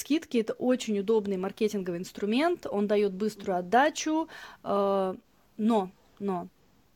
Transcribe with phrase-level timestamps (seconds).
[0.00, 4.28] Скидки это очень удобный маркетинговый инструмент, он дает быструю отдачу,
[4.64, 5.14] э,
[5.58, 6.48] но, но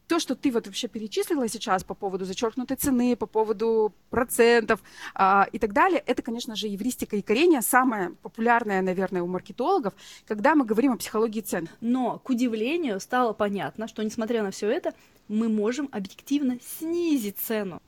[0.07, 4.82] то, что ты вот вообще перечислила сейчас по поводу зачеркнутой цены, по поводу процентов
[5.14, 9.93] а, и так далее, это, конечно же, евристика и корение, самое популярное, наверное, у маркетологов,
[10.27, 11.68] когда мы говорим о психологии цен.
[11.82, 14.95] Но, к удивлению, стало понятно, что, несмотря на все это,
[15.29, 17.82] мы можем объективно снизить цену.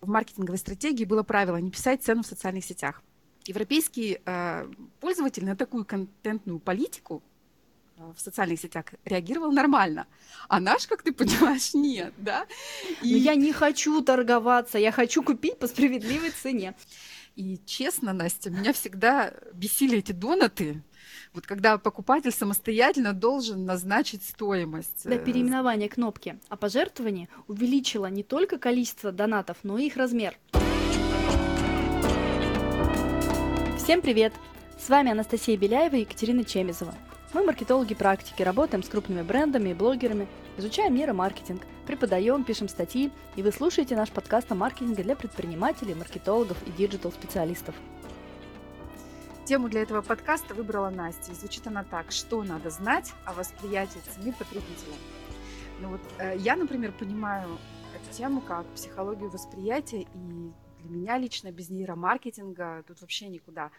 [0.00, 3.02] В маркетинговой стратегии было правило не писать цену в социальных сетях.
[3.46, 4.68] Европейский э,
[5.00, 7.22] пользователь на такую контентную политику
[7.96, 10.06] э, в социальных сетях реагировал нормально,
[10.48, 12.46] а наш, как ты понимаешь, нет, да?
[13.02, 13.12] И...
[13.12, 16.74] Но я не хочу торговаться, я хочу купить по справедливой цене.
[17.34, 20.82] И честно, Настя, меня всегда бесили эти донаты,
[21.32, 25.04] вот когда покупатель самостоятельно должен назначить стоимость.
[25.04, 30.38] Для переименования кнопки о пожертвовании увеличило не только количество донатов, но и их размер.
[33.82, 34.32] Всем привет!
[34.78, 36.94] С вами Анастасия Беляева и Екатерина Чемизова.
[37.32, 43.42] Мы маркетологи практики, работаем с крупными брендами и блогерами, изучаем нейромаркетинг, преподаем, пишем статьи, и
[43.42, 47.74] вы слушаете наш подкаст о маркетинге для предпринимателей, маркетологов и digital -специалистов.
[49.46, 51.34] Тему для этого подкаста выбрала Настя.
[51.34, 52.12] Звучит она так.
[52.12, 54.94] Что надо знать о восприятии цены потребителя?
[55.80, 57.58] Ну вот э, я, например, понимаю
[57.96, 63.70] эту тему как психологию восприятия и для меня лично без нейромаркетинга тут вообще никуда.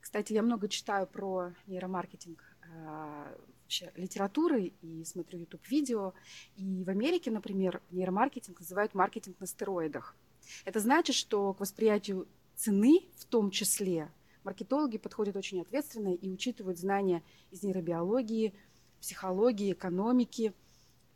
[0.00, 6.14] Кстати, я много читаю про нейромаркетинг э, вообще литературы и смотрю YouTube видео.
[6.56, 10.16] И в Америке, например, нейромаркетинг называют маркетинг на стероидах.
[10.64, 14.10] Это значит, что к восприятию цены в том числе
[14.44, 18.54] маркетологи подходят очень ответственно и учитывают знания из нейробиологии,
[19.00, 20.54] психологии, экономики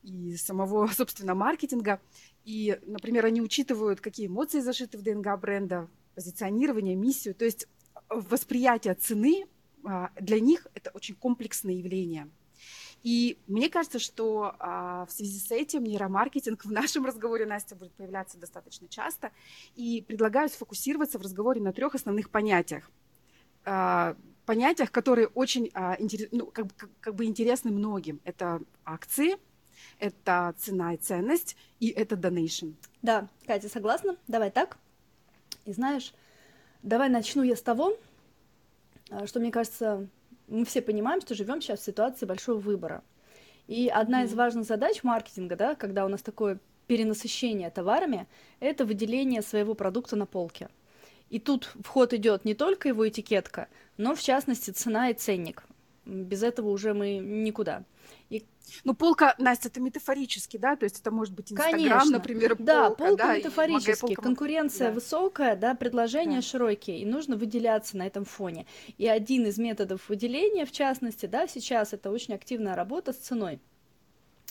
[0.03, 2.01] и самого, собственно, маркетинга.
[2.45, 7.35] И, например, они учитывают, какие эмоции зашиты в ДНК бренда, позиционирование, миссию.
[7.35, 9.47] То есть э, восприятие цены
[9.85, 12.29] а, для них это очень комплексное явление.
[13.03, 17.93] И мне кажется, что а, в связи с этим нейромаркетинг в нашем разговоре, Настя, будет
[17.93, 19.31] появляться достаточно часто.
[19.75, 22.91] И предлагаю сфокусироваться в разговоре на трех основных понятиях.
[23.65, 24.17] А,
[24.47, 25.71] понятиях, которые очень
[26.33, 28.21] ну, как, как, как бы интересны многим.
[28.25, 29.37] Это акции–
[29.99, 32.75] это цена и ценность, и это donation.
[33.03, 34.17] Да, Катя, согласна?
[34.29, 34.79] Давай так.
[35.65, 36.13] И знаешь,
[36.83, 37.97] давай начну я с того,
[39.11, 40.07] а, что, мне кажется,
[40.49, 43.03] мы все понимаем, что живем сейчас в ситуации большого выбора.
[43.69, 48.27] И одна mm из важных задач маркетинга, да, когда у нас такое перенасыщение товарами,
[48.61, 50.69] это выделение своего продукта на полке.
[51.31, 55.65] И тут вход идет не только его этикетка, но в частности цена и ценник.
[56.05, 57.85] Без этого уже мы никуда.
[58.85, 60.77] Ну, полка, Настя, это метафорически, да?
[60.77, 62.65] То есть это может быть Инстаграм, например, полка.
[62.65, 64.01] Да, полка да, метафорически.
[64.01, 64.23] Полка...
[64.23, 64.95] Конкуренция да.
[64.95, 66.43] высокая, да, предложения да.
[66.43, 68.67] широкие, и нужно выделяться на этом фоне.
[68.99, 73.61] И один из методов выделения, в частности, да, сейчас это очень активная работа с ценой.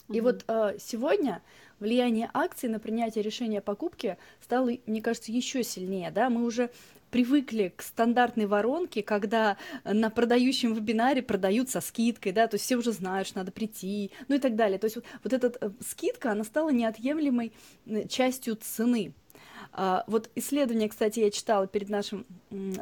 [0.10, 1.42] И вот э, сегодня
[1.80, 6.12] влияние акций на принятие решения о покупке стало, мне кажется, еще сильнее.
[6.12, 6.30] Да?
[6.30, 6.70] Мы уже
[7.12, 12.78] привыкли к стандартной воронке, когда на продающем вебинаре продают со скидкой, да, то есть все
[12.78, 14.80] уже знают, что надо прийти, ну и так далее.
[14.80, 17.54] То есть вот, вот эта э, скидка, она стала неотъемлемой
[18.10, 19.14] частью цены.
[19.74, 22.26] А, вот исследование, кстати, я читала перед нашим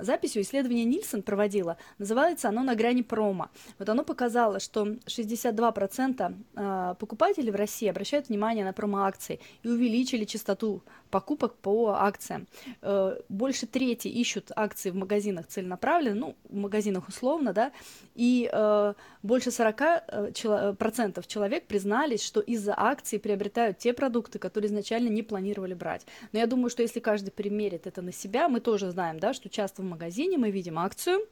[0.02, 3.50] записью, исследование Нильсон проводила, называется оно «На грани промо».
[3.78, 10.26] Вот оно показало, что 62% а, покупателей в России обращают внимание на промо-акции и увеличили
[10.26, 12.48] частоту покупок по акциям.
[12.82, 17.72] Э, больше трети ищут акции в магазинах целенаправленно, ну, в магазинах условно, да,
[18.16, 25.10] и э, больше 40% процентов человек признались, что из-за акций приобретают те продукты, которые изначально
[25.10, 26.06] не планировали брать.
[26.32, 29.50] Но я думаю, что если каждый примерит это на себя, мы тоже знаем, да, что
[29.50, 31.28] часто в магазине мы видим акцию,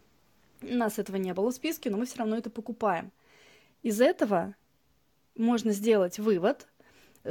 [0.62, 3.12] у нас этого не было в списке, но мы все равно это покупаем.
[3.84, 4.56] Из этого
[5.36, 6.68] можно сделать вывод,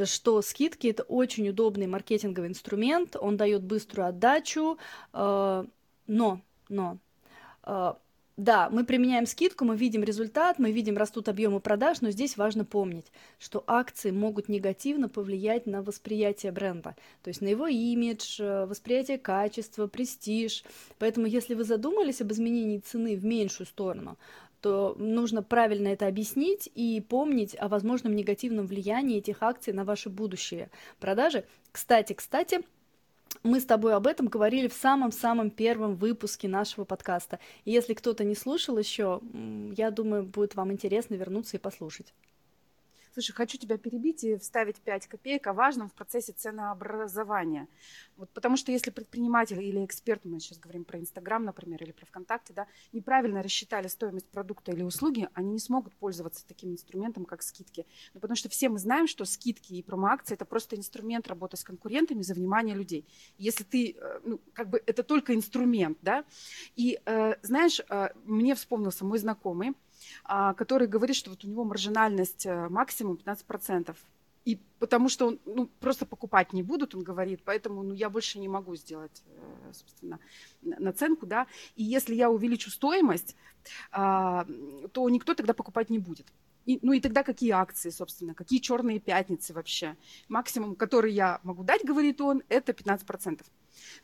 [0.05, 4.79] что скидки это очень удобный маркетинговый инструмент, он дает быструю отдачу,
[5.13, 5.65] э,
[6.07, 6.99] но, но,
[7.65, 7.95] э,
[8.37, 12.67] да, мы применяем скидку, мы видим результат, мы видим растут объемы продаж, но здесь важно
[12.67, 18.67] помнить, что акции могут негативно повлиять на восприятие бренда, то есть на его имидж, э,
[18.67, 20.65] восприятие качества, престиж.
[20.99, 24.19] Поэтому если вы задумались об изменении цены в меньшую сторону,
[24.61, 30.11] то нужно правильно это объяснить и помнить о возможном негативном влиянии этих акций на ваши
[30.11, 31.45] будущие продажи.
[31.73, 32.61] Кстати, кстати,
[33.43, 37.39] мы с тобой об этом говорили в самом-самом первом выпуске нашего подкаста.
[37.65, 39.21] И если кто-то не слушал еще,
[39.77, 42.13] я думаю, будет вам интересно вернуться и послушать.
[43.17, 47.67] Слушай, хочу тебя перебить и вставить 5 копеек о важном в процессе ценообразования.
[48.19, 52.05] Вот потому что если предприниматель или эксперт, мы сейчас говорим про Инстаграм, например, или про
[52.05, 57.43] ВКонтакте, да, неправильно рассчитали стоимость продукта или услуги, они не смогут пользоваться таким инструментом, как
[57.43, 57.87] скидки.
[58.13, 61.65] Ну, потому что все мы знаем, что скидки и промоакции– это просто инструмент работы с
[61.65, 63.07] конкурентами за внимание людей.
[63.39, 66.27] Если ты, э, ну, как бы это только инструмент, да,
[66.75, 69.73] и, э, знаешь, э, мне вспомнился мой знакомый,
[70.25, 73.97] который говорит, что вот у него маржинальность э, максимум 15%.
[74.47, 78.39] И потому что он ну, просто покупать не будут, он говорит, поэтому ну, я больше
[78.39, 80.21] не могу сделать, э, собственно,
[80.63, 81.49] наценку, да.
[81.75, 83.35] И если я увеличу стоимость,
[83.91, 84.47] а,
[84.93, 86.27] то никто тогда покупать не будет.
[86.65, 89.97] И, ну и тогда какие акции, собственно, какие черные пятницы вообще?
[90.29, 93.43] Максимум, который я могу дать, говорит он, это 15%.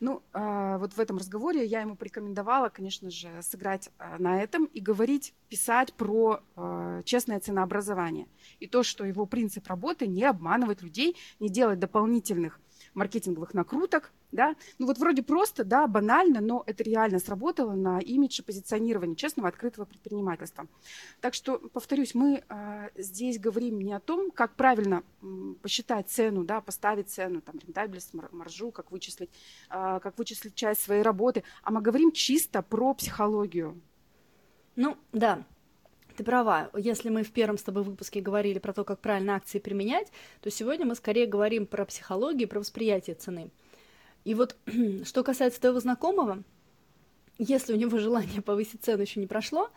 [0.01, 4.65] Ну, э, вот в этом разговоре я ему порекомендовала, конечно же, сыграть э, на этом
[4.67, 8.27] и говорить, писать про э, честное ценообразование.
[8.61, 12.61] И то, что его принцип работы не обманывать людей, не делать дополнительных
[12.95, 18.41] маркетинговых накруток, да, ну вот вроде просто, да, банально, но это реально сработало на имидж
[18.41, 20.67] и позиционирование честного открытого предпринимательства.
[21.21, 25.27] Так что, повторюсь, мы э, здесь говорим не о том, как правильно э,
[25.61, 29.31] посчитать цену, да, поставить цену, там, рентабельность, маржу, как вычислить,
[29.71, 33.81] э, как вычислить часть своей работы, а мы говорим чисто про психологию.
[34.75, 35.45] Ну, да,
[36.17, 36.71] ты права.
[36.77, 40.09] Если мы в первом с тобой выпуске говорили про то, как правильно акции применять,
[40.41, 43.51] то сегодня мы скорее говорим про психологию, про восприятие цены.
[44.25, 44.57] И вот
[45.05, 46.43] что касается твоего знакомого,
[47.39, 49.71] если у него желание повысить цену еще не прошло,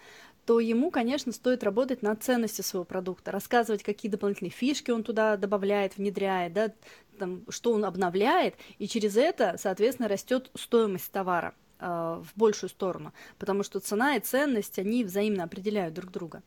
[0.45, 5.37] то ему, конечно, стоит работать над ценностью своего продукта, рассказывать, какие дополнительные фишки он туда
[5.37, 6.73] добавляет, внедряет, да,
[7.17, 11.55] там, что он обновляет, и через это, соответственно, растет стоимость товара.
[11.77, 16.41] А, в большую сторону, потому что цена и ценность, они взаимно определяют друг друга.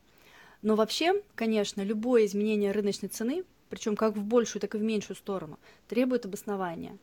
[0.63, 5.15] Но вообще, конечно, любое изменение рыночной цены, причем как в большую, так и в меньшую
[5.15, 6.97] сторону, требует обоснования.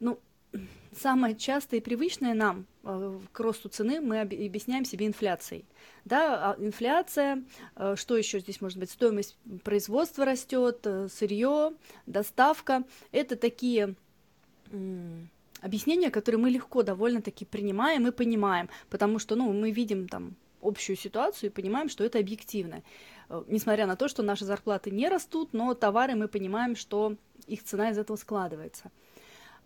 [0.00, 0.18] Ну,
[0.92, 5.64] самое частое и привычное нам э, к росту цены мы объясняем себе инфляцией.
[6.04, 7.44] Да, а инфляция,
[7.76, 11.72] э, что еще здесь может быть, стоимость производства растет, э, сырье,
[12.06, 13.94] доставка, это такие
[15.60, 20.96] объяснения, которые мы легко довольно-таки принимаем и понимаем, потому что, ну, мы видим там общую
[20.96, 22.82] ситуацию и понимаем, что это объективно.
[23.46, 27.14] Несмотря на то, что наши зарплаты не растут, но товары мы понимаем, что
[27.46, 28.90] их цена из этого складывается.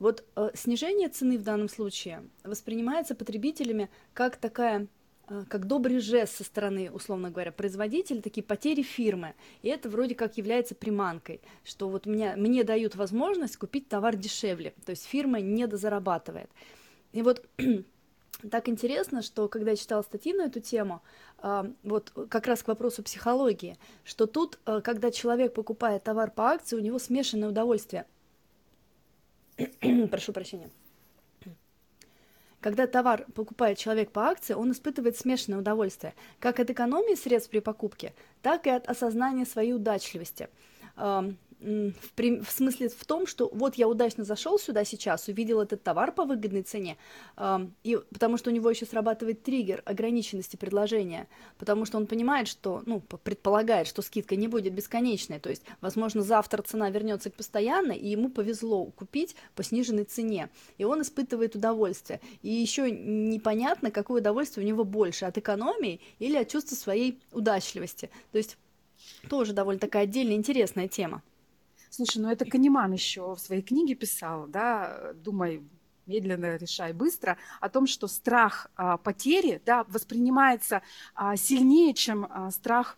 [0.01, 4.89] Вот э, снижение цены в данном случае воспринимается потребителями как такая
[5.31, 9.35] Э, как добрый жест со стороны, условно говоря, производителя, такие потери фирмы.
[9.63, 14.75] И это вроде как является приманкой, что вот меня, мне дают возможность купить товар дешевле,
[14.85, 16.51] то есть фирма не дозарабатывает.
[17.13, 17.47] И вот
[18.51, 21.01] так интересно, что когда я читала статьи на эту тему,
[21.43, 26.51] э, вот как раз к вопросу психологии, что тут, э, когда человек покупает товар по
[26.51, 28.05] акции, у него смешанное удовольствие.
[30.11, 30.71] Прошу прощения.
[32.61, 37.61] Когда товар покупает человек по акции, он испытывает смешанное удовольствие, как от экономии средств при
[37.61, 38.13] покупке,
[38.43, 40.49] так и от осознания своей удачливости
[41.61, 46.13] в, в смысле в том, что вот я удачно зашел сюда сейчас, увидел этот товар
[46.13, 46.97] по выгодной цене,
[47.37, 51.29] э, и потому что у него еще срабатывает триггер ограниченности предложения,
[51.59, 56.23] потому что он понимает, что, ну, предполагает, что скидка не будет бесконечной, то есть, возможно,
[56.23, 60.49] завтра цена вернется к постоянной, и ему повезло купить по сниженной цене,
[60.79, 62.21] и он испытывает удовольствие.
[62.43, 68.11] И еще непонятно, какое удовольствие у него больше, от экономии или от чувства своей удачливости.
[68.33, 68.57] То есть
[69.29, 71.23] тоже довольно такая отдельная интересная тема.
[71.91, 75.63] Слушай, ну это Канеман еще в своей книге писал, да, думай
[76.07, 80.83] медленно, решай быстро, о том, что страх а, потери да, воспринимается
[81.15, 82.97] а, сильнее, чем а, страх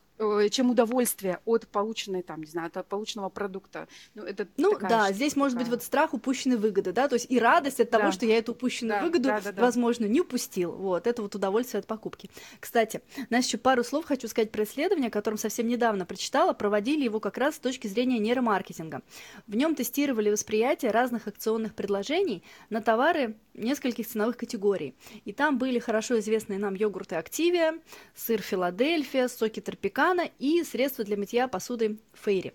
[0.50, 3.88] чем удовольствие от полученной там, не знаю, от полученного продукта.
[4.14, 7.26] Ну, это ну да, штука, здесь может быть вот страх упущенной выгоды, да, то есть
[7.30, 8.12] и радость от того, да.
[8.12, 9.62] что я эту упущенную да, выгоду, да, да, да.
[9.62, 10.72] возможно, не упустил.
[10.72, 12.30] Вот, это вот удовольствие от покупки.
[12.60, 17.20] Кстати, знаешь, еще пару слов хочу сказать про исследование, которое совсем недавно прочитала, проводили его
[17.20, 19.02] как раз с точки зрения нейромаркетинга.
[19.46, 24.94] В нем тестировали восприятие разных акционных предложений на товары нескольких ценовых категорий.
[25.24, 27.78] И там были хорошо известные нам йогурты Активия,
[28.14, 29.60] сыр Филадельфия, соки
[30.02, 32.52] Тропикана и средства для мытья посуды Фейри.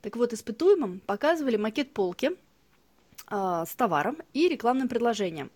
[0.00, 2.30] Так вот, испытуемым показывали макет полки
[3.30, 5.50] э, с товаром и рекламным предложением.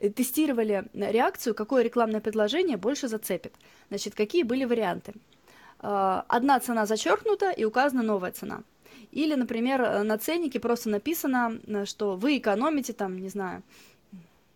[0.00, 3.54] Э, тестировали реакцию, какое рекламное предложение больше зацепит.
[3.90, 5.12] Значит, какие были варианты?
[5.80, 8.62] Э, одна цена зачеркнута и указана новая цена.
[9.12, 13.62] Или, например, на ценнике просто написано, что вы экономите там, не знаю,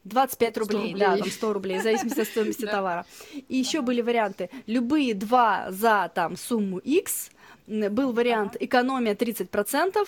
[0.06, 3.06] 25 рублей, рублей, да, там 100 рублей, в зависимости от стоимости товара.
[3.48, 7.30] И еще были варианты, любые два за там сумму X,
[7.66, 10.06] был вариант экономия 30%,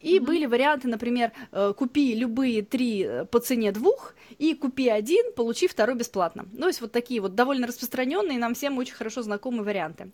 [0.00, 0.20] и mm-hmm.
[0.24, 5.68] были варианты, например, э, купи любые три э, по цене двух, и купи один, получи
[5.68, 6.46] второй бесплатно.
[6.52, 10.12] Ну, то есть вот такие вот довольно распространенные, нам всем очень хорошо знакомые варианты.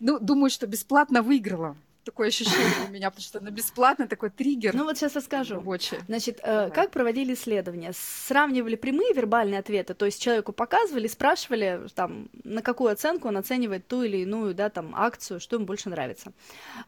[0.00, 1.76] Ну, думаю, что бесплатно выиграла
[2.08, 4.74] такое ощущение у меня, потому что на бесплатно такой триггер.
[4.74, 5.56] Ну вот сейчас расскажу.
[5.56, 5.98] Рабочий.
[6.06, 7.92] Значит, э, как проводили исследования?
[8.26, 13.86] Сравнивали прямые вербальные ответы, то есть человеку показывали, спрашивали, там, на какую оценку он оценивает
[13.86, 16.32] ту или иную, да, там, акцию, что ему больше нравится.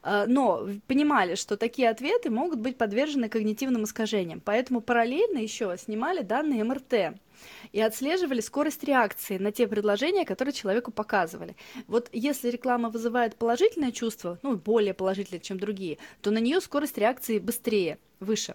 [0.02, 6.22] Э, но понимали, что такие ответы могут быть подвержены когнитивным искажениям, поэтому параллельно еще снимали
[6.22, 7.20] данные МРТ
[7.72, 11.56] и отслеживали скорость реакции на те предложения, которые человеку показывали.
[11.86, 16.98] Вот если реклама вызывает положительное чувство, ну, более положительное, чем другие, то на нее скорость
[16.98, 18.54] реакции быстрее, выше.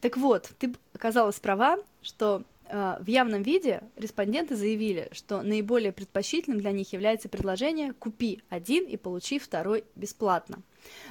[0.00, 6.60] Так вот, ты оказалась права, что э, в явном виде респонденты заявили, что наиболее предпочтительным
[6.60, 10.62] для них является предложение «купи один и получи второй бесплатно».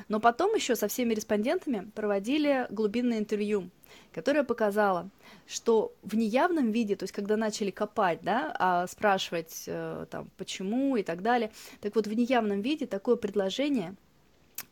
[0.08, 3.70] Но потом еще со всеми респондентами проводили глубинное интервью,
[4.12, 5.10] которое показало,
[5.48, 10.96] что в неявном виде, то есть когда начали копать, да, а спрашивать э, там почему
[10.98, 13.96] и так далее, так вот в неявном виде такое предложение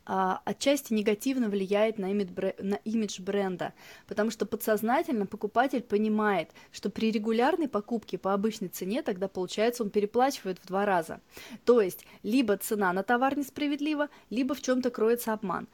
[0.08, 3.74] отчасти негативно влияет на имидж, бренда,
[4.06, 9.90] потому что подсознательно покупатель понимает, что при регулярной покупке по обычной цене тогда получается он
[9.90, 11.20] переплачивает в два раза.
[11.64, 15.68] То есть либо цена на товар несправедлива, либо в чем-то кроется обман.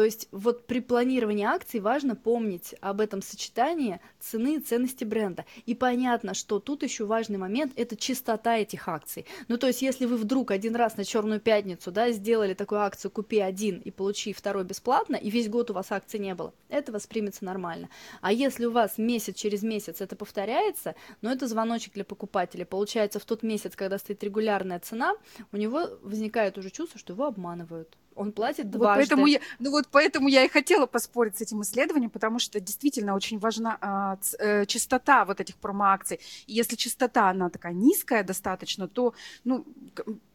[0.00, 5.44] То есть вот при планировании акций важно помнить об этом сочетании цены и ценности бренда.
[5.66, 9.26] И понятно, что тут еще важный момент– это чистота этих акций.
[9.48, 13.10] Ну то есть если вы вдруг один раз на Черную пятницу да, сделали такую акцию
[13.10, 16.92] «Купи один и получи второй бесплатно», и весь год у вас акций не было, это
[16.92, 17.90] воспримется нормально.
[18.22, 22.64] А если у вас месяц через месяц это повторяется, ну это звоночек для покупателя.
[22.64, 25.12] Получается, в тот месяц, когда стоит регулярная цена,
[25.52, 28.78] у него возникает уже чувство, что его обманывают он платит дважды.
[28.78, 32.60] Вот поэтому я, ну вот поэтому я и хотела поспорить с этим исследованием, потому что
[32.60, 36.20] действительно очень важна а, ц, э, частота вот этих промоакций.
[36.46, 39.64] И если частота, она такая низкая достаточно, то, ну,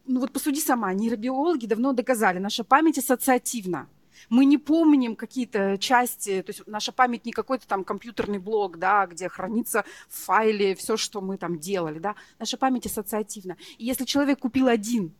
[0.06, 3.88] ну вот посуди сама, нейробиологи давно доказали, наша память ассоциативна.
[4.30, 9.06] Мы не помним какие-то части, то есть наша память не какой-то там компьютерный блок, да,
[9.06, 12.16] где хранится в файле все, что мы там делали, да.
[12.40, 13.56] Наша память ассоциативна.
[13.78, 15.12] И если человек купил один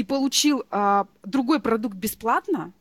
[0.00, 2.72] и получил а, другой продукт бесплатно,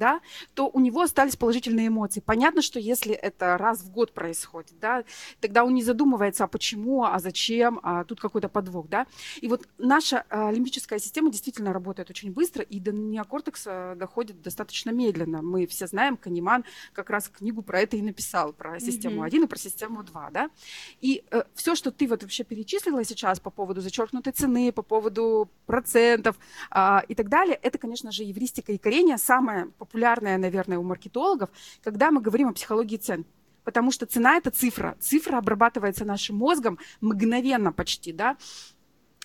[0.00, 0.20] да,
[0.54, 2.20] то у него остались положительные эмоции.
[2.20, 5.04] Понятно, что если это раз в год происходит, да,
[5.40, 9.06] тогда он не задумывается, а почему, а зачем, а тут какой-то подвох, да.
[9.42, 14.90] И вот наша а, лимбическая система действительно работает очень быстро, и до неокортекса доходит достаточно
[14.90, 15.42] медленно.
[15.42, 16.64] Мы все знаем, Канеман
[16.94, 19.26] как раз книгу про это и написал, про систему mm-hmm.
[19.26, 20.50] 1 и про систему 2, да.
[21.02, 25.50] И э, все, что ты вот вообще перечислила сейчас по поводу зачеркнутой цены, по поводу
[25.66, 26.38] процентов
[26.74, 31.50] э, и так далее, это, конечно же, евристика и корень самое популярная, наверное, у маркетологов,
[31.82, 33.26] когда мы говорим о психологии цен.
[33.64, 34.96] Потому что цена– это цифра.
[35.00, 38.36] Цифра обрабатывается нашим мозгом мгновенно почти, да.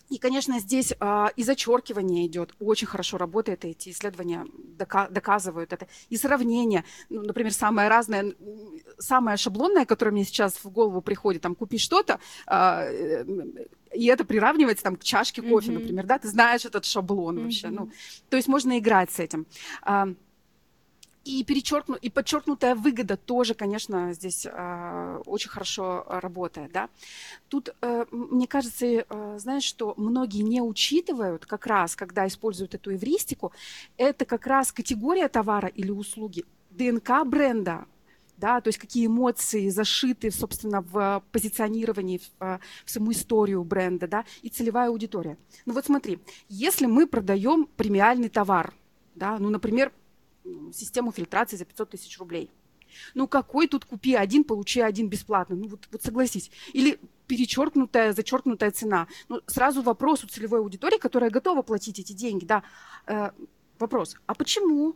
[0.10, 4.45] И, конечно, здесь э, и зачеркивание идет, очень хорошо работает, эти исследования
[4.77, 5.88] дока- доказывают это.
[6.10, 8.36] И сравнение, ну, например, самое разное,
[9.00, 13.25] самое шаблонное, которое мне сейчас в голову приходит, там, купи что-то, э,
[13.95, 15.79] и это приравнивается там к чашке кофе, mm-hmm.
[15.79, 17.43] например, да, ты знаешь этот шаблон mm-hmm.
[17.43, 17.89] вообще, ну,
[18.29, 19.48] то есть можно играть с этим.
[21.25, 26.72] И, перечеркну, и подчеркнутая выгода тоже, конечно, здесь э, очень хорошо работает.
[26.72, 26.89] Да?
[27.50, 32.94] Тут, э, мне кажется, э, знаешь, что многие не учитывают как раз, когда используют эту
[32.94, 33.51] эвристику,
[33.98, 37.86] это как раз категория товара или услуги, ДНК бренда,
[38.38, 44.08] да, то есть какие эмоции зашиты, собственно, в позиционировании, в, э, в саму историю бренда,
[44.08, 45.38] да, и целевая аудитория.
[45.65, 48.74] Ну вот смотри, если мы продаем премиальный товар,
[49.15, 49.91] да, ну, например,
[50.74, 52.50] систему фильтрации за 500 тысяч рублей.
[53.14, 55.56] Ну какой тут купи один, получи один бесплатно?
[55.56, 56.52] Ну вот, вот согласись.
[56.74, 59.08] Или перечеркнутая, зачеркнутая цена.
[59.30, 62.64] Ну, сразу вопрос у целевой аудитории, которая готова платить эти деньги, да,
[63.08, 63.32] э,
[63.80, 64.96] вопрос, а почему?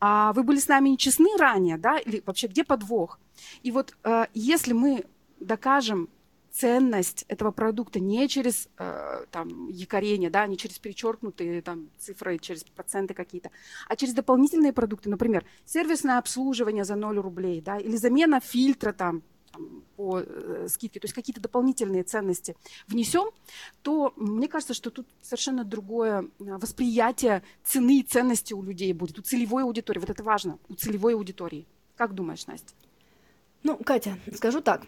[0.00, 3.18] А вы были с нами нечестны ранее, да, или вообще где подвох?
[3.62, 5.04] И вот э, если мы
[5.40, 6.08] докажем
[6.58, 12.64] ценность этого продукта не через э, там, якорение, да, не через перечеркнутые там, цифры, через
[12.64, 13.50] проценты какие-то,
[13.86, 19.22] а через дополнительные продукты, например, сервисное обслуживание за 0 рублей, да, или замена фильтра там,
[19.96, 22.56] по э, скидке, то есть какие-то дополнительные ценности
[22.88, 23.30] внесем,
[23.82, 29.18] то мне кажется, что тут совершенно другое э, восприятие цены и ценности у людей будет,
[29.18, 30.00] у целевой аудитории.
[30.00, 31.66] Вот это важно, у целевой аудитории.
[31.96, 32.74] Как думаешь, Настя?
[33.62, 34.82] Ну, Катя, скажу так.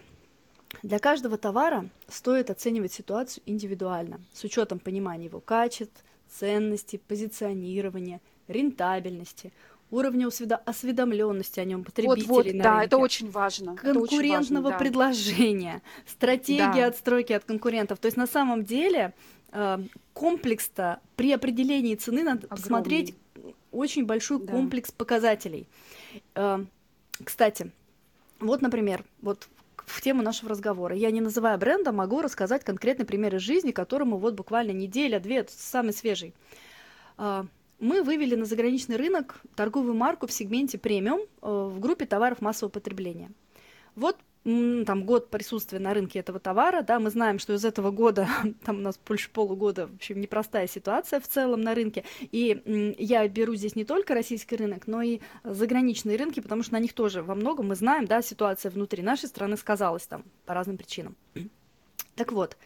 [0.83, 9.51] Для каждого товара стоит оценивать ситуацию индивидуально, с учетом понимания его качеств, ценности, позиционирования, рентабельности,
[9.91, 10.29] уровня
[10.65, 13.75] осведомленности о нем потребителей вот, вот, на да, рынке, это очень важно.
[13.75, 14.77] Конкурентного очень важно, да.
[14.77, 16.87] предложения, стратегии да.
[16.87, 17.99] отстройки от конкурентов.
[17.99, 19.13] То есть на самом деле
[19.51, 19.79] э,
[20.13, 22.61] комплекс-то при определении цены надо Огромный.
[22.61, 23.15] посмотреть
[23.71, 24.53] очень большой да.
[24.53, 25.67] комплекс показателей.
[26.35, 26.63] Э,
[27.23, 27.71] кстати,
[28.39, 29.47] вот, например, вот
[29.91, 30.95] в тему нашего разговора.
[30.95, 35.93] Я не называя бренда, могу рассказать конкретный пример из жизни, которому вот буквально неделя-две, самый
[35.93, 36.33] свежий.
[37.17, 37.45] А,
[37.79, 42.71] мы вывели на заграничный рынок торговую марку в сегменте премиум э, в группе товаров массового
[42.71, 43.31] потребления.
[43.95, 48.27] Вот там год присутствия на рынке этого товара, да, мы знаем, что из этого года,
[48.65, 53.27] там у нас больше полугода, в общем, непростая ситуация в целом на рынке, и я
[53.27, 57.21] беру здесь не только российский рынок, но и заграничные рынки, потому что на них тоже
[57.21, 61.15] во многом мы знаем, да, ситуация внутри нашей страны сказалась там по разным причинам.
[62.15, 62.57] Так вот,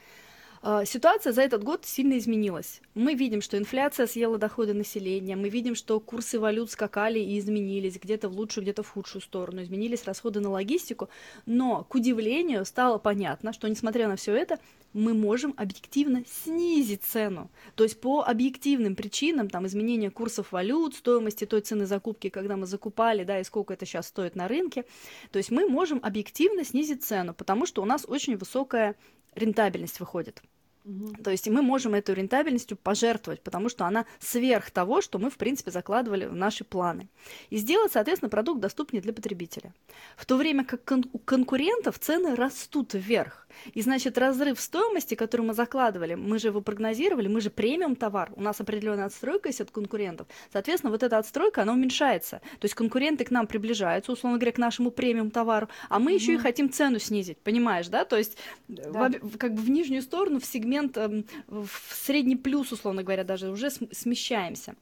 [0.86, 2.81] ситуация за этот год сильно изменилась.
[2.95, 8.00] Мы видим, что инфляция съела доходы населения, мы видим, что курсы валют скакали и изменились
[8.00, 11.10] где-то в лучшую, где-то в худшую сторону, изменились расходы на логистику,
[11.45, 14.60] но, к удивлению, стало понятно, что, несмотря на все это,
[14.93, 17.51] мы можем объективно снизить цену.
[17.75, 22.65] То есть по объективным причинам, там, изменения курсов валют, стоимости той цены закупки, когда мы
[22.65, 24.86] закупали, да, и сколько это сейчас стоит на рынке,
[25.31, 28.95] то есть мы можем объективно снизить цену, потому что у нас очень высокая
[29.36, 30.41] рентабельность выходит.
[30.86, 31.24] Угу.
[31.24, 35.38] То есть мы можем эту рентабельностью пожертвовать, потому что она сверх того, что мы, в
[35.38, 37.10] принципе, закладывали в наши планы.
[37.50, 39.74] И сделать, соответственно, продукт доступнее для потребителя.
[40.15, 43.48] В то время как кон- у конкурентов цены растут вверх.
[43.74, 48.32] И значит, разрыв стоимости, который мы закладывали, мы же его прогнозировали, мы же премиум товар,
[48.36, 50.27] у нас определенная отстройка есть от конкурентов.
[50.51, 52.42] Соответственно, вот эта отстройка, она уменьшается.
[52.60, 56.20] То есть конкуренты к нам приближаются, условно говоря, к нашему премиум товару, а мы угу.
[56.20, 58.06] еще и хотим цену снизить, понимаешь, да?
[58.06, 58.38] То есть
[58.68, 59.10] да.
[59.22, 63.24] В, как бы в нижнюю сторону, в сегмент сегмент эм, в средний плюс, условно говоря,
[63.24, 64.75] даже уже смещаемся.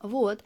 [0.00, 0.40] Вот.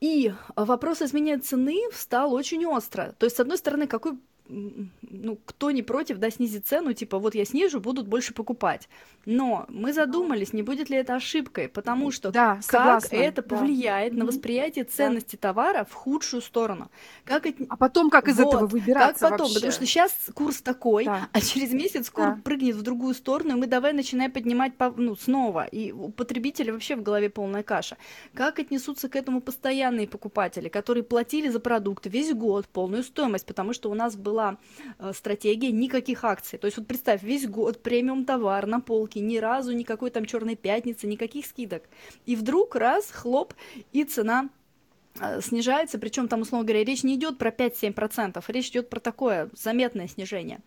[0.00, 3.14] И вопрос изменения цены встал очень остро.
[3.18, 7.34] То есть, с одной стороны, какой ну, кто не против, да, снизить цену, типа, вот
[7.34, 8.88] я снижу, будут больше покупать.
[9.24, 14.12] Но мы задумались, не будет ли это ошибкой, потому что да, как согласна, это повлияет
[14.12, 14.20] да.
[14.20, 15.48] на восприятие ценности да.
[15.48, 16.90] товара в худшую сторону.
[17.24, 17.64] Как это...
[17.68, 19.54] А потом как из вот, этого выбираться Как потом, вообще?
[19.54, 21.28] потому что сейчас курс такой, да.
[21.32, 22.40] а через месяц курс да.
[22.44, 26.94] прыгнет в другую сторону, и мы давай начинаем поднимать ну, снова, и у потребителя вообще
[26.94, 27.96] в голове полная каша.
[28.32, 33.72] Как отнесутся к этому постоянные покупатели, которые платили за продукты весь год полную стоимость, потому
[33.72, 34.58] что у нас был была
[34.98, 36.58] э, стратегия никаких акций.
[36.58, 40.56] То есть вот представь, весь год премиум товар на полке, ни разу никакой там черной
[40.56, 41.84] пятницы, никаких скидок.
[42.26, 43.54] И вдруг раз, хлоп,
[43.92, 44.50] и цена
[45.20, 49.48] э, снижается, причем там, условно говоря, речь не идет про 5-7%, речь идет про такое
[49.54, 50.60] заметное снижение.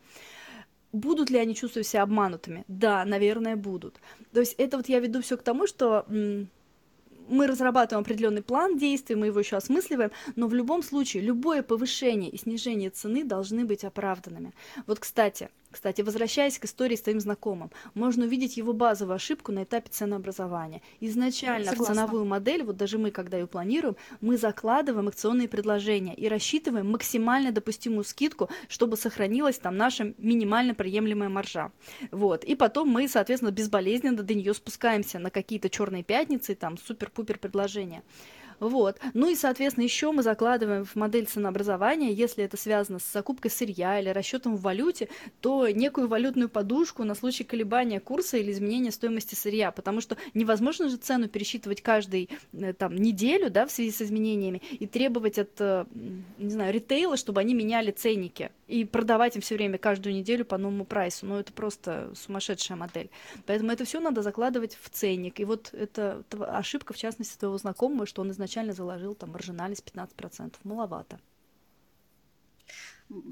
[0.92, 2.64] Будут ли они чувствовать себя обманутыми?
[2.68, 4.00] Да, наверное, будут.
[4.34, 6.08] То есть это вот я веду все к тому, что
[7.30, 12.30] мы разрабатываем определенный план действий, мы его еще осмысливаем, но в любом случае любое повышение
[12.30, 14.54] и снижение цены должны быть оправданными.
[14.88, 19.64] Вот, кстати, кстати, возвращаясь к истории с твоим знакомым, можно увидеть его базовую ошибку на
[19.64, 20.82] этапе ценообразования.
[21.00, 21.94] Изначально Согласна.
[21.94, 26.90] в ценовую модель, вот даже мы, когда ее планируем, мы закладываем акционные предложения и рассчитываем
[26.90, 31.72] максимально допустимую скидку, чтобы сохранилась там наша минимально приемлемая маржа.
[32.12, 32.44] Вот.
[32.44, 38.04] И потом мы, соответственно, безболезненно до нее спускаемся на какие-то черные пятницы, там супер-пупер предложения.
[38.60, 39.00] Вот.
[39.14, 44.00] Ну и, соответственно, еще мы закладываем в модель ценообразования, если это связано с закупкой сырья
[44.00, 45.10] или расчетом в валюте,
[45.42, 50.90] то некую валютную подушку на случай колебания курса или изменения стоимости сырья, потому что невозможно
[50.90, 55.52] же цену пересчитывать каждый э, там неделю, да, в связи с изменениями и требовать от,
[55.60, 55.86] э,
[56.38, 60.58] не знаю, ритейла, чтобы они меняли ценники и продавать им все время каждую неделю по
[60.58, 61.26] новому прайсу.
[61.26, 63.10] Ну, это просто сумасшедшая модель.
[63.46, 65.40] Поэтому это все надо закладывать в ценник.
[65.40, 70.56] И вот это ошибка, в частности, твоего знакомого, что он изначально заложил там маржинальность 15%.
[70.64, 71.20] Маловато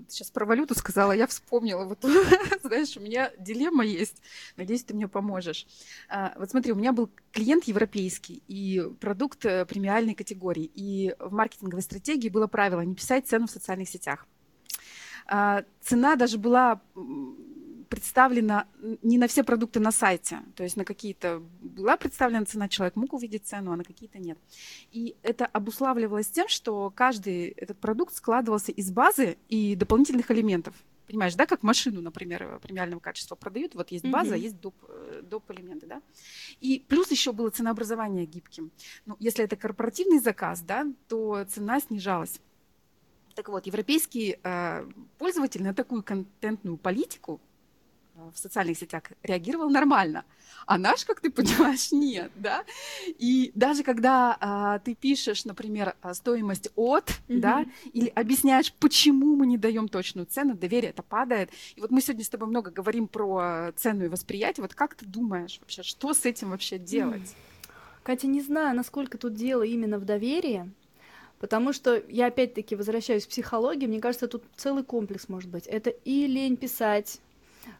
[0.07, 1.85] сейчас про валюту сказала, я вспомнила.
[1.85, 1.99] Вот,
[2.63, 4.21] знаешь, у меня дилемма есть.
[4.55, 5.67] Надеюсь, ты мне поможешь.
[6.09, 10.71] А, вот смотри, у меня был клиент европейский и продукт э, премиальной категории.
[10.73, 14.25] И в маркетинговой стратегии было правило не писать цену в социальных сетях.
[15.27, 16.81] А, цена даже была
[17.89, 18.67] представлена
[19.01, 23.13] не на все продукты на сайте, то есть на какие-то была представлена цена, человек мог
[23.13, 24.37] увидеть цену, а на какие-то нет.
[24.91, 30.75] И это обуславливалось тем, что каждый этот продукт складывался из базы и дополнительных элементов.
[31.07, 34.39] Понимаешь, да, как машину, например, премиального качества продают, вот есть база, mm-hmm.
[34.39, 36.01] есть доп, э, доп элементы, да.
[36.59, 38.71] И плюс еще было ценообразование гибким.
[39.05, 42.41] Ну, если это корпоративный заказ, да, то цена снижалась.
[43.37, 47.39] Так вот, европейский э, пользователь на такую контентную политику
[48.17, 50.25] Э, в социальных сетях реагировал нормально,
[50.65, 52.63] а наш, как ты понимаешь, нет, да.
[53.05, 57.39] И даже когда а, ты пишешь, например, а, стоимость от, mm-hmm.
[57.39, 61.51] да, или объясняешь, почему мы не даем точную цену, доверие это падает.
[61.75, 64.63] И вот мы сегодня с тобой много говорим про цену и восприятие.
[64.63, 67.21] Вот как ты думаешь вообще, что с этим вообще делать?
[67.21, 67.35] Mm.
[68.03, 70.71] Катя, не знаю, насколько тут дело именно в доверии.
[71.39, 75.67] Потому что я опять-таки возвращаюсь к психологии, мне кажется, тут целый комплекс может быть.
[75.67, 77.19] Это и лень писать,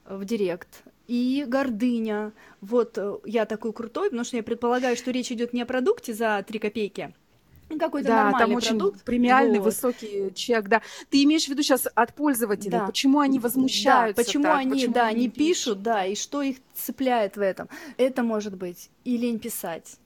[0.06, 2.34] в директ, и гордыня.
[2.62, 6.13] Вот э, я такой крутой, потому что я предполагаю, что речь идет не о продукте
[6.13, 7.13] за 3 копейки,
[7.80, 8.96] какой-то да, нормальный там продукт.
[8.96, 9.65] очень премиальный, вот.
[9.65, 10.82] высокий чек, да.
[11.10, 12.86] Ты имеешь в виду сейчас от пользователей, да.
[12.86, 16.41] почему они возмущаются да, почему так, они, почему да, они не пишут, да, и что
[16.41, 17.67] их цепляет в этом.
[17.98, 19.98] Это может быть и лень писать,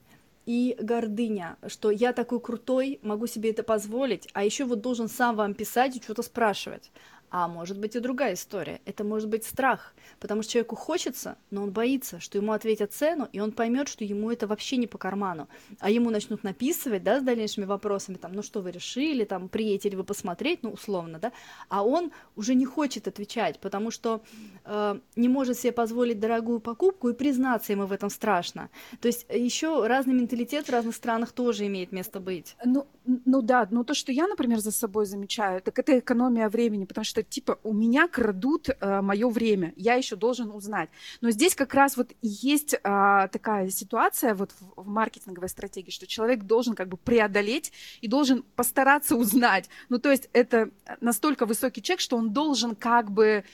[0.46, 5.36] и гордыня, что я такой крутой, могу себе это позволить, а еще вот должен сам
[5.36, 6.90] вам писать и что-то спрашивать.
[7.34, 8.82] А может быть и другая история.
[8.84, 13.26] Это может быть страх, потому что человеку хочется, но он боится, что ему ответят цену,
[13.32, 15.48] и он поймет, что ему это вообще не по карману.
[15.80, 19.88] А ему начнут написывать, да, с дальнейшими вопросами, там, ну что вы решили, там, приедете
[19.88, 21.32] ли вы посмотреть, ну, условно, да,
[21.70, 24.22] а он уже не хочет отвечать, потому что
[24.66, 28.68] э, не может себе позволить дорогую покупку, и признаться ему в этом страшно.
[29.00, 32.56] То есть еще разный менталитет в разных странах тоже имеет место быть.
[32.62, 36.84] Ну, ну да, но то, что я, например, за собой замечаю, так это экономия времени,
[36.84, 40.88] потому что типа у меня крадут э, мое время, я еще должен узнать.
[41.20, 46.06] Но здесь как раз вот есть э, такая ситуация вот в, в маркетинговой стратегии, что
[46.06, 49.68] человек должен как бы преодолеть и должен постараться узнать.
[49.88, 53.44] Ну то есть это настолько высокий чек, что он должен как бы а,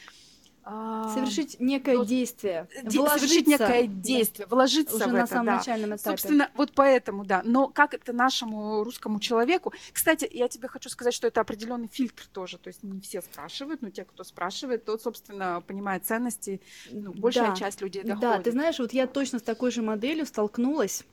[0.64, 5.57] совершить некое вот, действие, совершить некое действие, вложиться уже в на это, самом да.
[5.57, 6.11] начальном этапе.
[6.11, 7.42] Собственно, вот поэтому, да.
[7.44, 9.73] Но как это нашему русскому человеку?
[9.92, 12.59] Кстати, я тебе хочу сказать, что это определенный фильтр тоже.
[12.59, 16.61] То есть не все спрашивают, но те, кто спрашивает, тот, собственно, понимает ценности.
[16.90, 17.57] Ну, большая да.
[17.57, 18.21] часть людей доходит.
[18.21, 21.05] Да, ты знаешь, вот я точно с такой же моделью столкнулась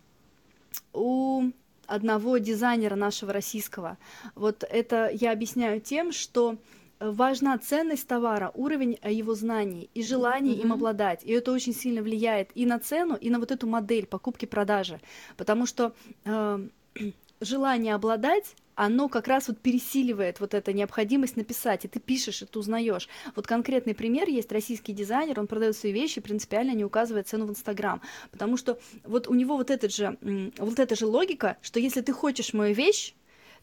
[0.93, 1.51] у
[1.87, 3.97] одного дизайнера нашего российского.
[4.33, 6.57] Вот это я объясняю тем, что
[6.99, 10.61] важна ценность товара, уровень э, его знаний и желание mm-hmm.
[10.61, 11.23] им обладать.
[11.23, 14.99] И это очень сильно влияет и на цену, и на вот эту модель покупки-продажи.
[15.37, 15.93] Потому что
[16.25, 16.67] э,
[17.41, 22.45] желание обладать оно как раз вот пересиливает вот эту необходимость написать, и ты пишешь, и
[22.45, 23.07] ты узнаешь.
[23.35, 27.49] Вот конкретный пример есть российский дизайнер, он продает свои вещи, принципиально не указывает цену в
[27.49, 30.17] Инстаграм, потому что вот у него вот, этот же,
[30.57, 33.13] вот эта же логика, что если ты хочешь мою вещь,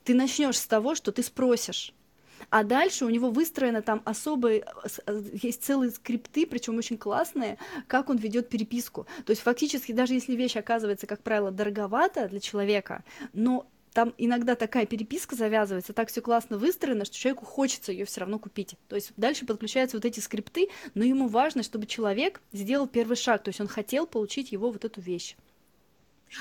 [0.04, 1.92] ты начнешь с того, что ты спросишь.
[2.50, 4.64] А дальше у него выстроено там особые,
[5.06, 9.06] э, есть целые скрипты, причем очень классные, как он ведет переписку.
[9.24, 14.54] То есть фактически даже если вещь оказывается, как правило, дороговата для человека, но там иногда
[14.54, 18.76] такая переписка завязывается, так все классно выстроено, что человеку хочется ее все равно купить.
[18.88, 23.42] То есть дальше подключаются вот эти скрипты, но ему важно, чтобы человек сделал первый шаг,
[23.42, 25.36] то есть он хотел получить его вот эту вещь.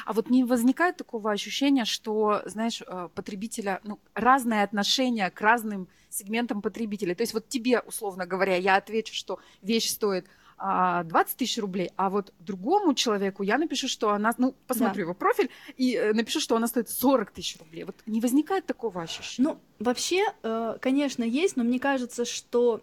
[0.06, 5.88] А вот не возникает такого ощущения, что, знаешь, э, потребителя, ну, разное отношение к разным
[6.10, 7.16] сегментам потребителей.
[7.16, 10.28] То есть вот тебе, условно говоря, я отвечу, что вещь стоит
[10.62, 11.04] 20 а,
[11.36, 15.02] тысяч рублей, а вот другому человеку я напишу, что она, ну, посмотрю да.
[15.02, 17.84] его профиль и э, напишу, что она стоит 40 тысяч рублей.
[17.84, 19.50] Вот не возникает такого ощущения?
[19.50, 22.82] Ну, вообще, э, конечно, есть, но мне кажется, что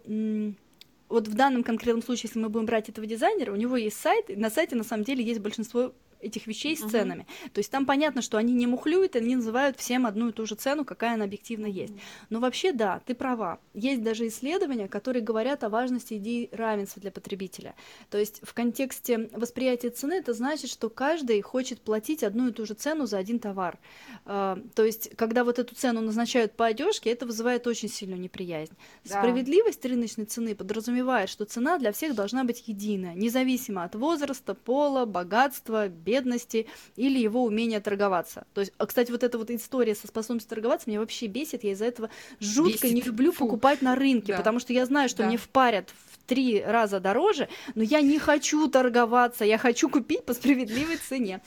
[1.08, 4.28] вот в данном конкретном случае, если мы будем брать этого дизайнера, у него есть сайт,
[4.28, 7.22] и на сайте на самом деле есть большинство этих вещей с ценами.
[7.22, 7.50] Uh-huh.
[7.50, 10.54] То есть там понятно, что они не мухлюют, они называют всем одну и ту же
[10.54, 11.94] цену, какая она объективно есть.
[12.30, 13.58] Но вообще, да, ты права.
[13.74, 17.74] Есть даже исследования, которые говорят о важности идеи равенства для потребителя.
[18.10, 22.66] То есть в контексте восприятия цены это значит, что каждый хочет платить одну и ту
[22.66, 23.78] же цену за один товар.
[24.24, 28.72] А, то есть, когда вот эту цену назначают по одежке, это вызывает очень сильную неприязнь.
[29.04, 29.18] Да.
[29.18, 35.04] Справедливость рыночной цены подразумевает, что цена для всех должна быть единая, независимо от возраста, пола,
[35.04, 36.66] богатства, бедности
[36.96, 38.46] или его умение торговаться.
[38.54, 41.64] То есть, а, кстати, вот эта вот история со способностью торговаться меня вообще бесит.
[41.64, 42.94] Я из-за этого жутко бесит.
[42.94, 43.44] не люблю Фу.
[43.44, 44.38] покупать на рынке, да.
[44.38, 45.28] потому что я знаю, что да.
[45.28, 50.34] мне впарят в три раза дороже, но я не хочу торговаться, я хочу купить по
[50.34, 51.40] справедливой цене.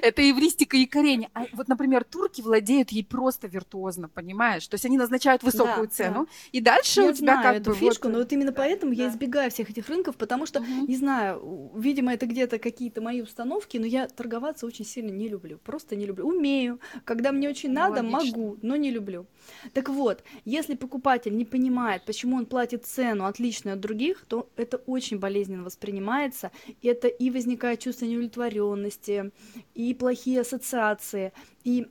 [0.00, 1.26] Это евристика и корень.
[1.34, 4.66] А вот, например, турки владеют ей просто виртуозно, понимаешь?
[4.68, 6.30] То есть они назначают высокую да, цену, да.
[6.52, 8.12] и дальше я у тебя знаю как эту бы фишку, вот...
[8.12, 9.04] но вот именно поэтому да.
[9.04, 10.86] я избегаю всех этих рынков, потому что, угу.
[10.86, 15.58] не знаю, видимо, это где-то какие-то мои установки, но я торговаться очень сильно не люблю.
[15.58, 16.26] Просто не люблю.
[16.26, 16.80] Умею.
[17.04, 18.18] Когда мне очень надо, Логично.
[18.18, 19.26] могу, но не люблю.
[19.72, 24.78] Так вот, если покупатель не понимает, почему он платит цену отличную от других, то это
[24.86, 26.50] очень болезненно воспринимается,
[26.82, 29.32] и это и возникает чувство неудовлетворенности,
[29.74, 31.32] и плохие ассоциации.
[31.64, 31.86] И,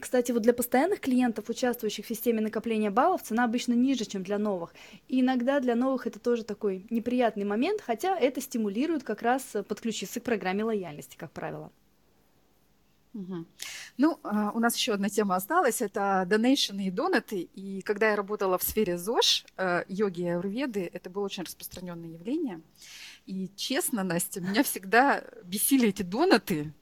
[0.00, 4.38] кстати, вот для постоянных клиентов, участвующих в системе накопления баллов, цена обычно ниже, чем для
[4.38, 4.74] новых.
[5.08, 10.20] И иногда для новых это тоже такой неприятный момент, хотя это стимулирует как раз подключиться
[10.20, 11.70] к программе лояльности, как правило.
[13.98, 17.48] Ну, а, у нас еще одна тема осталась, это донейшены и донаты.
[17.54, 22.10] И когда я работала в сфере ЗОЖ, э, йоги и аюрведы, это было очень распространенное
[22.10, 22.60] явление.
[23.26, 26.72] И честно, Настя, меня всегда бесили эти донаты,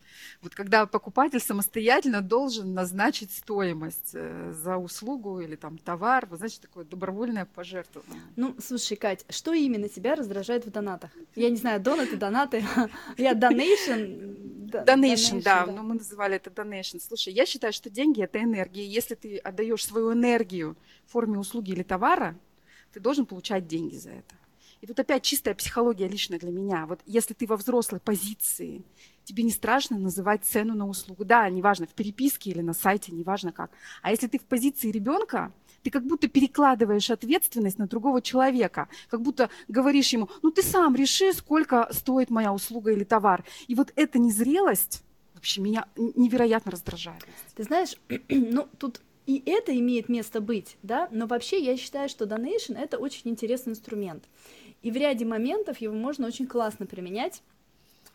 [0.43, 6.61] вот когда покупатель самостоятельно должен назначить стоимость э, за услугу или там товар, вот значит
[6.61, 8.23] такое добровольное пожертвование.
[8.37, 11.11] Ну, слушай, Кать, что именно тебя раздражает в донатах?
[11.35, 12.65] Я не знаю, донаты, донаты.
[13.17, 14.85] Я донейшн.
[14.85, 16.99] Донейшн, да, но мы называли это донейшн.
[16.99, 18.87] Слушай, я считаю, что деньги это энергия.
[18.87, 22.39] Если ты отдаешь свою энергию в форме услуги или товара,
[22.93, 24.35] ты должен получать деньги за это.
[24.81, 26.87] И тут опять чистая психология лично для меня.
[26.87, 28.83] Вот если ты во взрослой позиции,
[29.31, 31.25] тебе не страшно называть цену на услугу.
[31.25, 33.71] Да, неважно, в переписке или на сайте, неважно как.
[34.03, 39.23] А если ты в позиции ребенка, ты как будто перекладываешь ответственность на другого человека, как
[39.23, 43.45] будто говоришь ему, ну ты сам реши, сколько стоит моя услуга или товар.
[43.69, 47.25] И вот эта незрелость вообще меня невероятно раздражает.
[47.55, 47.95] Ты знаешь,
[48.29, 52.99] ну тут и это имеет место быть, да, но вообще я считаю, что donation это
[52.99, 54.25] очень интересный инструмент.
[54.83, 57.43] И в ряде моментов его можно очень классно применять.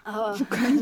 [0.08, 0.36] А,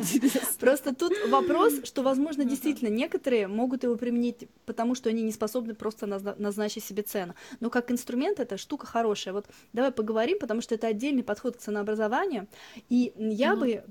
[0.59, 5.73] просто тут вопрос, что, возможно, действительно некоторые могут его применить, потому что они не способны
[5.73, 7.33] просто назначить себе цену.
[7.61, 9.33] Но как инструмент это штука хорошая.
[9.33, 12.47] Вот давай поговорим, потому что это отдельный подход к ценообразованию.
[12.89, 13.85] И я бы,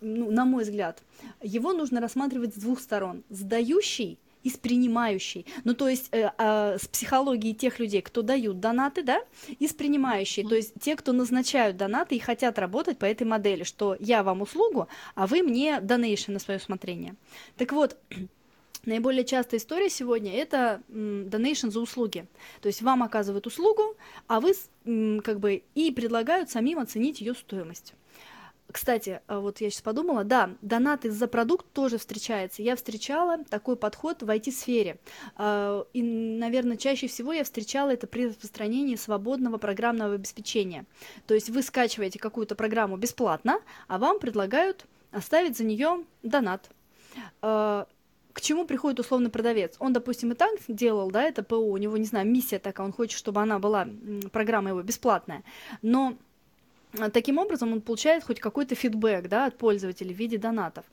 [0.00, 1.02] ну, на мой взгляд,
[1.42, 3.24] его нужно рассматривать с двух сторон.
[3.28, 5.44] Сдающий и с принимающей.
[5.64, 9.20] Ну, то есть э, э, с психологией тех людей, кто дают донаты, да,
[9.58, 10.44] и с принимающей.
[10.44, 10.48] Mm-hmm.
[10.48, 14.42] То есть те, кто назначают донаты и хотят работать по этой модели, что я вам
[14.42, 17.16] услугу, а вы мне донейшн на свое усмотрение.
[17.56, 17.96] Так вот,
[18.84, 22.26] Наиболее частая история сегодня– это донейшн за услуги.
[22.60, 23.96] То есть вам оказывают услугу,
[24.28, 24.52] а вы
[25.22, 27.94] как бы и предлагают самим оценить ее стоимость.
[28.76, 32.60] Кстати, а вот я сейчас подумала, да, донаты за продукт тоже встречается.
[32.60, 34.98] Я встречала такой подход в IT-сфере.
[35.34, 40.84] А, и, наверное, чаще всего я встречала это при распространении свободного программного обеспечения.
[41.26, 46.68] То есть вы скачиваете какую-то программу бесплатно, а вам предлагают оставить за нее донат
[47.40, 47.86] а,
[48.34, 49.76] к чему приходит условный продавец?
[49.78, 52.92] Он, допустим, и так делал, да, это ПО, у него, не знаю, миссия такая, он
[52.92, 53.88] хочет, чтобы она была,
[54.30, 55.42] программа его бесплатная,
[55.80, 56.18] но
[57.12, 60.84] таким образом он получает хоть какой-то фидбэк да, от пользователей в виде донатов.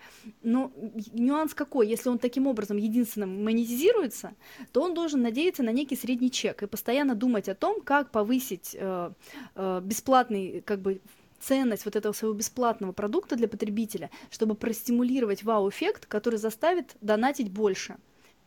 [0.42, 0.72] Но
[1.14, 1.88] нюанс какой?
[1.88, 4.34] Если он таким образом единственным монетизируется,
[4.72, 8.76] то он должен надеяться на некий средний чек и постоянно думать о том, как повысить
[8.80, 9.12] э,
[9.56, 11.02] э, бесплатный как бы
[11.40, 17.98] ценность вот этого своего бесплатного продукта для потребителя, чтобы простимулировать вау-эффект, который заставит донатить больше.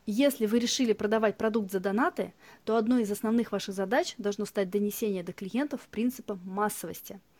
[0.06, 2.32] Если вы решили продавать продукт за донаты,
[2.64, 7.20] то одной из основных ваших задач должно стать донесение до клиентов принципа массовости–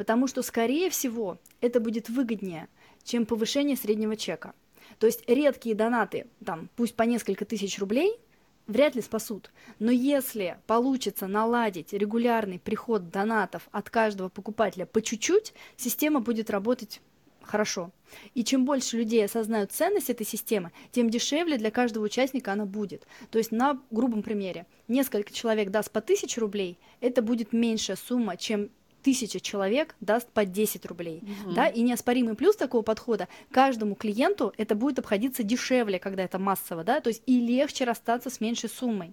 [0.00, 2.68] потому что, скорее всего, это будет выгоднее,
[3.04, 4.54] чем повышение среднего чека.
[4.98, 8.18] То есть редкие донаты, там, пусть по несколько тысяч рублей,
[8.66, 9.50] вряд ли спасут.
[9.78, 17.02] Но если получится наладить регулярный приход донатов от каждого покупателя по чуть-чуть, система будет работать
[17.42, 17.90] хорошо.
[18.32, 23.06] И чем больше людей осознают ценность этой системы, тем дешевле для каждого участника она будет.
[23.30, 28.38] То есть на грубом примере, несколько человек даст по 1000 рублей, это будет меньшая сумма,
[28.38, 28.70] чем
[29.02, 31.22] тысяча человек даст по 10 рублей.
[31.44, 31.54] Угу.
[31.54, 31.68] Да?
[31.68, 37.00] И неоспоримый плюс такого подхода, каждому клиенту это будет обходиться дешевле, когда это массово, да,
[37.00, 39.12] то есть и легче расстаться с меньшей суммой.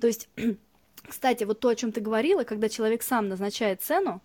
[0.00, 0.28] То есть,
[1.08, 4.20] кстати, вот то, о чем ты говорила, когда человек сам назначает цену,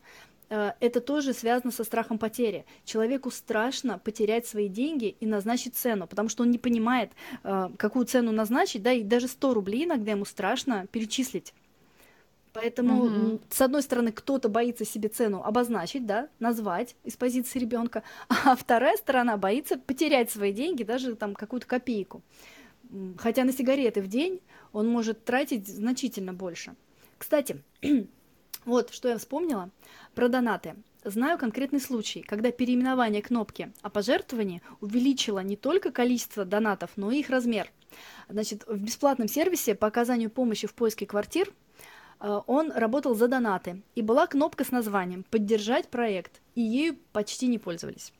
[0.50, 2.66] э, это тоже связано со страхом потери.
[2.86, 7.12] Человеку страшно потерять свои деньги и назначить цену, потому что он не понимает,
[7.44, 11.54] э, какую цену назначить, да, и даже 100 рублей иногда ему страшно перечислить.
[12.54, 13.42] Поэтому, угу.
[13.50, 18.98] с одной стороны, кто-то боится себе цену обозначить, да, назвать из позиции ребенка, а вторая
[18.98, 22.22] сторона боится потерять свои деньги, даже там какую-то копейку.
[23.18, 24.42] Хотя на сигареты в день
[24.74, 26.76] он может тратить значительно больше.
[27.18, 27.64] Кстати,
[28.66, 29.70] вот что я вспомнила
[30.14, 30.76] про донаты.
[31.04, 37.20] Знаю конкретный случай, когда переименование кнопки о пожертвовании увеличило не только количество донатов, но и
[37.20, 37.72] их размер.
[38.30, 41.52] Значит, в бесплатном сервисе по оказанию помощи в поиске квартир
[42.22, 47.58] он работал за донаты, и была кнопка с названием «Поддержать проект», и ею почти не
[47.58, 48.14] пользовались.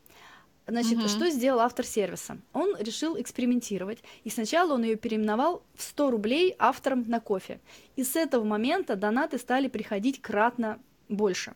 [0.68, 1.08] Значит, угу.
[1.08, 2.38] что сделал автор сервиса?
[2.54, 7.60] Он решил экспериментировать, и сначала он ее переименовал в 100 рублей авторам на кофе.
[7.96, 11.54] И с этого момента донаты стали приходить кратно больше.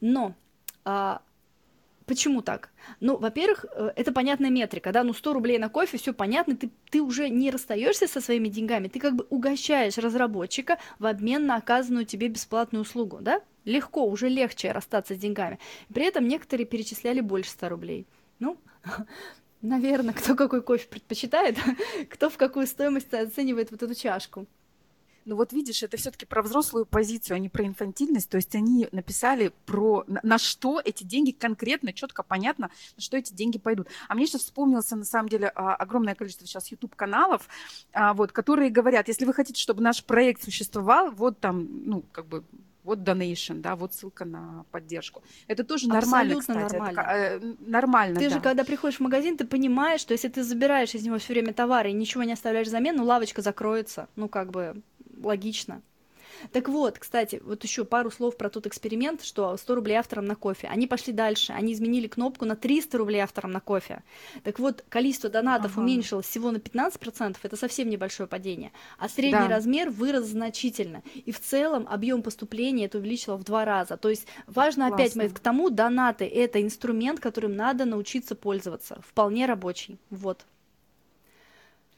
[0.00, 0.34] Но
[0.84, 1.22] а,
[2.06, 2.70] Почему так?
[3.00, 6.70] Ну, во-первых, э, это понятная метрика, да, ну 100 рублей на кофе, все понятно, ты,
[6.90, 11.56] ты уже не расстаешься со своими деньгами, ты как бы угощаешь разработчика в обмен на
[11.56, 13.40] оказанную тебе бесплатную услугу, да?
[13.64, 15.58] Легко, уже легче расстаться с деньгами.
[15.94, 18.06] При этом некоторые перечисляли больше 100 рублей.
[18.38, 18.58] Ну,
[19.62, 21.56] наверное, кто какой кофе предпочитает,
[22.10, 24.46] кто в какую стоимость оценивает вот эту чашку.
[25.24, 28.28] Ну вот видишь, это все-таки про взрослую позицию, а не про инфантильность.
[28.28, 33.32] То есть они написали про на, что эти деньги конкретно, четко, понятно, на что эти
[33.32, 33.88] деньги пойдут.
[34.08, 37.48] А мне сейчас вспомнился на самом деле а, огромное количество сейчас YouTube каналов,
[37.92, 42.26] а, вот, которые говорят, если вы хотите, чтобы наш проект существовал, вот там, ну как
[42.26, 42.44] бы
[42.84, 45.22] вот donation, да, вот ссылка на поддержку.
[45.48, 46.72] Это тоже нормально, Абсолютно кстати.
[46.78, 47.00] Нормально.
[47.00, 48.34] Это, э, нормально, Ты да.
[48.34, 51.54] же, когда приходишь в магазин, ты понимаешь, что если ты забираешь из него все время
[51.54, 54.06] товары и ничего не оставляешь взамен, ну, лавочка закроется.
[54.16, 54.82] Ну, как бы,
[55.24, 55.82] логично.
[56.52, 60.36] Так вот, кстати, вот еще пару слов про тот эксперимент, что 100 рублей авторам на
[60.36, 60.68] кофе.
[60.68, 64.02] Они пошли дальше, они изменили кнопку на 300 рублей авторам на кофе.
[64.42, 65.80] Так вот, количество донатов ага.
[65.80, 69.48] уменьшилось всего на 15%, это совсем небольшое падение, а средний да.
[69.48, 71.02] размер вырос значительно.
[71.14, 73.96] И в целом объем поступления это увеличило в два раза.
[73.96, 75.22] То есть важно Классно.
[75.22, 79.00] опять, к тому, донаты это инструмент, которым надо научиться пользоваться.
[79.06, 79.98] Вполне рабочий.
[80.10, 80.46] Вот.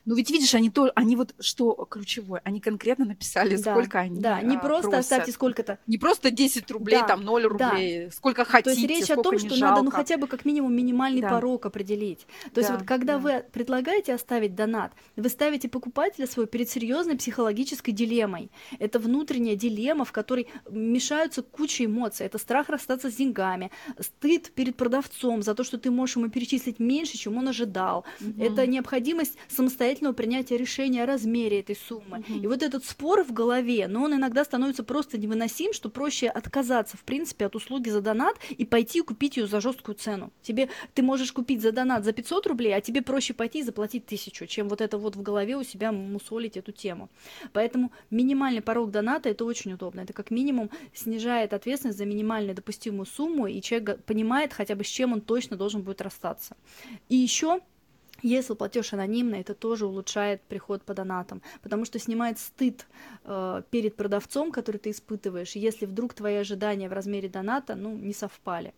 [0.06, 4.20] Ну ведь видишь, они то, они вот что ключевое, они конкретно написали, да, сколько они
[4.20, 5.00] Да, не а, просто просят.
[5.00, 5.78] оставьте сколько-то.
[5.88, 8.10] Не просто 10 рублей, да, там 0 рублей, да.
[8.12, 9.64] сколько хотите, То есть речь о том, что жалко.
[9.64, 11.30] надо ну хотя бы как минимум минимальный да.
[11.30, 12.26] порог определить.
[12.54, 13.18] То есть да, вот когда да.
[13.18, 18.52] вы предлагаете оставить донат, вы ставите покупателя своего перед серьезной психологической дилеммой.
[18.78, 22.26] Это внутренняя дилемма, в которой мешаются куча эмоций.
[22.26, 26.78] Это страх расстаться с деньгами, стыд перед продавцом за то, что ты можешь ему перечислить
[26.78, 28.04] меньше, чем он ожидал.
[28.20, 28.40] Угу.
[28.42, 32.18] Это необходимость самостоятельно самостоятельного принятия решения о размере этой суммы.
[32.18, 32.40] Угу.
[32.40, 36.96] И вот этот спор в голове, но он иногда становится просто невыносим, что проще отказаться,
[36.96, 40.32] в принципе, от услуги за донат и пойти купить ее за жесткую цену.
[40.42, 44.06] Тебе, ты можешь купить за донат за 500 рублей, а тебе проще пойти и заплатить
[44.06, 47.08] тысячу, чем вот это вот в голове у себя мусолить эту тему.
[47.52, 50.00] Поэтому минимальный порог доната это очень удобно.
[50.00, 54.88] Это как минимум снижает ответственность за минимально допустимую сумму, и человек понимает хотя бы с
[54.88, 56.56] чем он точно должен будет расстаться.
[57.08, 57.60] И еще
[58.22, 62.86] если платеж анонимный, это тоже улучшает приход по донатам, потому что снимает стыд
[63.24, 68.12] э, перед продавцом, который ты испытываешь, если вдруг твои ожидания в размере доната ну, не
[68.12, 68.74] совпали.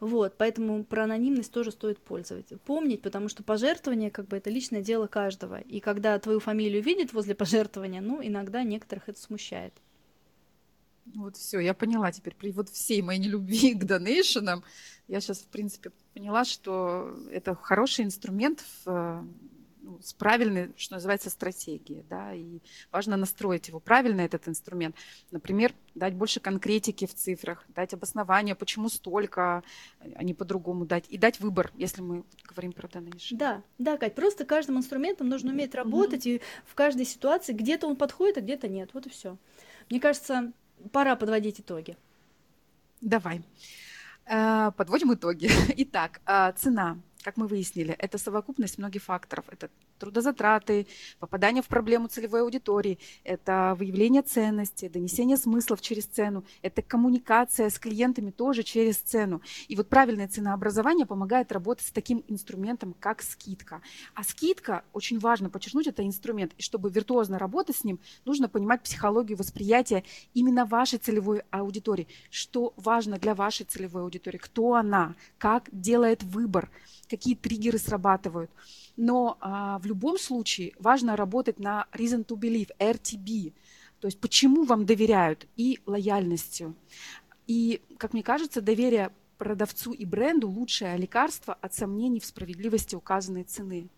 [0.00, 2.56] Вот, поэтому про анонимность тоже стоит пользоваться.
[2.58, 5.60] Помнить, потому что пожертвование, как бы, это личное дело каждого.
[5.60, 9.72] И когда твою фамилию видят возле пожертвования, ну, иногда некоторых это смущает.
[11.14, 14.64] Вот все, я поняла теперь при вот всей моей нелюбви к донейшенам.
[15.06, 19.24] Я сейчас, в принципе, поняла, что это хороший инструмент в,
[19.88, 22.04] ну, с правильной, что называется, стратегией.
[22.10, 22.60] Да, и
[22.92, 24.94] важно настроить его правильно, этот инструмент.
[25.30, 29.62] Например, дать больше конкретики в цифрах, дать обоснование, почему столько,
[30.00, 31.06] а не по-другому дать.
[31.08, 33.36] И дать выбор, если мы говорим про донейшн.
[33.36, 36.36] Да, да, Кать, просто каждым инструментом нужно уметь работать, mm-hmm.
[36.36, 38.90] и в каждой ситуации где-то он подходит, а где-то нет.
[38.92, 39.38] Вот и все.
[39.88, 40.52] Мне кажется,
[40.92, 41.96] пора подводить итоги.
[43.00, 43.42] Давай.
[44.26, 45.50] Э, подводим итоги.
[45.76, 49.44] Итак, э, цена как мы выяснили, это совокупность многих факторов.
[49.50, 50.86] Это трудозатраты,
[51.18, 57.78] попадание в проблему целевой аудитории, это выявление ценности, донесение смыслов через цену, это коммуникация с
[57.78, 59.42] клиентами тоже через цену.
[59.68, 63.82] И вот правильное ценообразование помогает работать с таким инструментом, как скидка.
[64.14, 66.52] А скидка, очень важно подчеркнуть, это инструмент.
[66.58, 72.08] И чтобы виртуозно работать с ним, нужно понимать психологию восприятия именно вашей целевой аудитории.
[72.30, 76.70] Что важно для вашей целевой аудитории, кто она, как делает выбор,
[77.08, 78.50] какие триггеры срабатывают.
[78.96, 83.52] Но а, в любом случае важно работать на reason to believe, RTB,
[84.00, 86.74] то есть почему вам доверяют и лояльностью.
[87.46, 93.44] И, как мне кажется, доверие продавцу и бренду лучшее лекарство от сомнений в справедливости указанной
[93.44, 93.88] цены.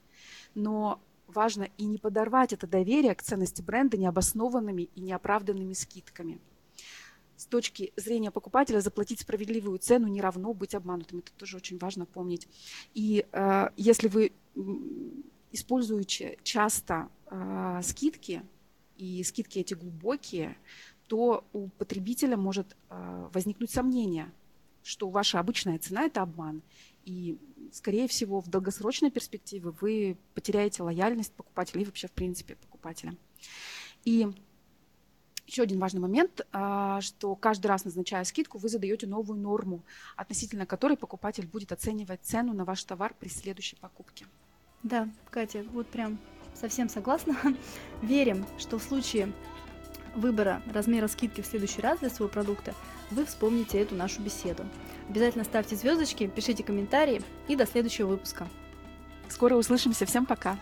[0.55, 6.41] Но важно и не подорвать это доверие к ценности бренда необоснованными и неоправданными скидками
[7.41, 11.21] с точки зрения покупателя заплатить справедливую цену не равно быть обманутым.
[11.21, 12.47] Это тоже очень важно помнить.
[12.93, 14.33] И э, если вы
[15.51, 18.43] используете часто э, скидки,
[18.99, 20.59] и скидки эти глубокие,
[21.07, 24.31] то у потребителя может э, возникнуть сомнение,
[24.83, 26.61] что ваша обычная цена– это обман.
[27.07, 27.39] И,
[27.73, 33.17] скорее всего, в долгосрочной перспективе вы потеряете лояльность покупателя и вообще, в принципе, покупателя.
[34.05, 34.29] И
[35.51, 39.83] еще один важный момент, а, что каждый раз, назначая скидку, вы задаете новую норму,
[40.17, 44.27] относительно которой покупатель будет оценивать цену на ваш товар при следующей покупке.
[44.83, 46.19] Да, Катя, вот прям
[46.55, 47.37] совсем согласна.
[48.03, 49.33] Верим, что в случае
[50.15, 52.75] выбора размера скидки в следующий раз для своего продукта,
[53.11, 54.65] вы вспомните эту нашу беседу.
[55.09, 58.49] Обязательно ставьте звездочки, пишите комментарии и до следующего выпуска.
[59.29, 60.07] Скоро услышимся.
[60.07, 60.59] Всем пока.